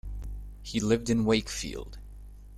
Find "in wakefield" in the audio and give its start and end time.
1.11-1.99